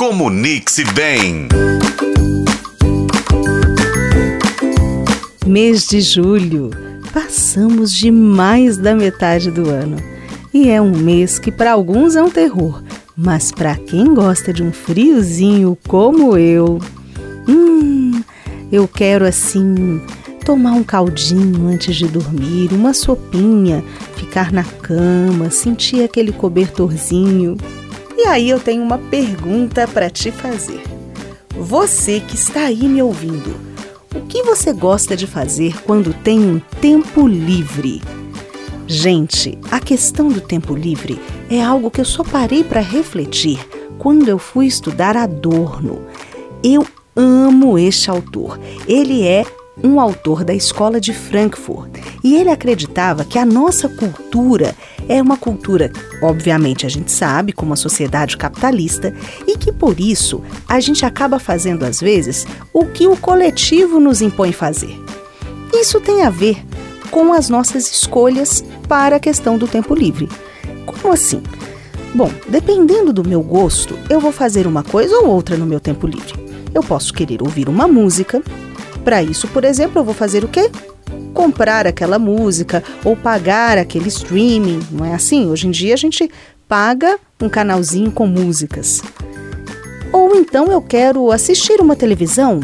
[0.00, 1.46] Comunique-se bem.
[5.46, 6.70] Mês de julho.
[7.12, 9.98] Passamos de mais da metade do ano.
[10.54, 12.82] E é um mês que para alguns é um terror,
[13.14, 16.78] mas para quem gosta de um friozinho como eu,
[17.46, 18.22] hum,
[18.72, 20.00] eu quero assim
[20.46, 23.84] tomar um caldinho antes de dormir, uma sopinha,
[24.16, 27.58] ficar na cama, sentir aquele cobertorzinho.
[28.22, 30.82] E aí eu tenho uma pergunta para te fazer.
[31.56, 33.58] Você que está aí me ouvindo,
[34.14, 38.02] o que você gosta de fazer quando tem um tempo livre?
[38.86, 41.18] Gente, a questão do tempo livre
[41.50, 43.58] é algo que eu só parei para refletir
[43.98, 46.02] quando eu fui estudar Adorno.
[46.62, 48.60] Eu amo este autor.
[48.86, 49.46] Ele é
[49.82, 51.90] um autor da escola de Frankfurt
[52.22, 54.74] e ele acreditava que a nossa cultura
[55.08, 55.90] é uma cultura,
[56.22, 59.14] obviamente a gente sabe, como uma sociedade capitalista
[59.46, 64.20] e que por isso a gente acaba fazendo às vezes o que o coletivo nos
[64.20, 64.96] impõe fazer.
[65.72, 66.64] Isso tem a ver
[67.10, 70.28] com as nossas escolhas para a questão do tempo livre.
[70.86, 71.42] Como assim?
[72.14, 76.06] Bom, dependendo do meu gosto, eu vou fazer uma coisa ou outra no meu tempo
[76.06, 76.34] livre.
[76.74, 78.42] Eu posso querer ouvir uma música.
[79.04, 80.70] Para isso, por exemplo, eu vou fazer o quê?
[81.34, 85.48] Comprar aquela música ou pagar aquele streaming, não é assim?
[85.48, 86.30] Hoje em dia a gente
[86.68, 89.02] paga um canalzinho com músicas.
[90.12, 92.60] Ou então eu quero assistir uma televisão.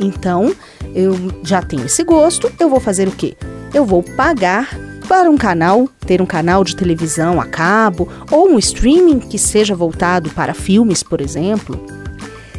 [0.00, 0.54] Então,
[0.94, 3.36] eu já tenho esse gosto, eu vou fazer o quê?
[3.72, 4.68] eu vou pagar
[5.06, 9.74] para um canal, ter um canal de televisão a cabo ou um streaming que seja
[9.74, 11.82] voltado para filmes, por exemplo.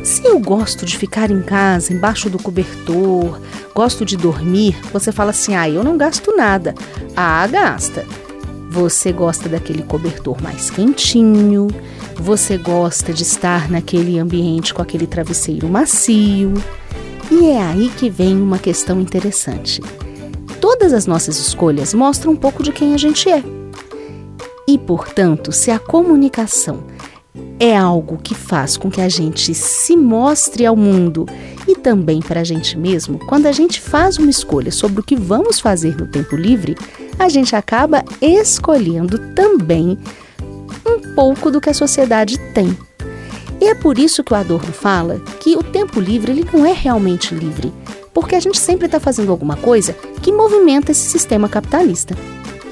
[0.03, 3.39] Se eu gosto de ficar em casa, embaixo do cobertor,
[3.75, 6.73] gosto de dormir, você fala assim: ah, eu não gasto nada.
[7.15, 8.05] Ah, gasta.
[8.69, 11.67] Você gosta daquele cobertor mais quentinho,
[12.15, 16.53] você gosta de estar naquele ambiente com aquele travesseiro macio.
[17.31, 19.81] E é aí que vem uma questão interessante.
[20.61, 23.43] Todas as nossas escolhas mostram um pouco de quem a gente é.
[24.67, 26.83] E, portanto, se a comunicação
[27.59, 31.25] é algo que faz com que a gente se mostre ao mundo
[31.67, 35.15] e também para a gente mesmo, quando a gente faz uma escolha sobre o que
[35.15, 36.75] vamos fazer no tempo livre,
[37.17, 39.97] a gente acaba escolhendo também
[40.85, 42.75] um pouco do que a sociedade tem.
[43.61, 46.71] E é por isso que o Adorno fala que o tempo livre ele não é
[46.71, 47.73] realmente livre,
[48.13, 52.15] porque a gente sempre está fazendo alguma coisa que movimenta esse sistema capitalista.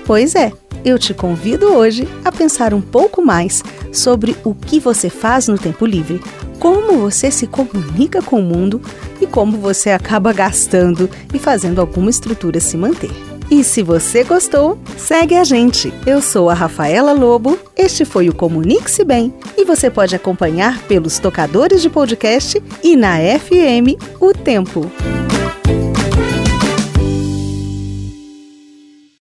[0.05, 0.53] Pois é,
[0.87, 3.61] eu te convido hoje a pensar um pouco mais
[3.91, 6.21] sobre o que você faz no tempo livre,
[6.59, 8.81] como você se comunica com o mundo
[9.19, 13.11] e como você acaba gastando e fazendo alguma estrutura se manter.
[13.51, 15.93] E se você gostou, segue a gente.
[16.05, 21.19] Eu sou a Rafaela Lobo, este foi o Comunique-se Bem e você pode acompanhar pelos
[21.19, 24.89] tocadores de podcast e na FM O Tempo.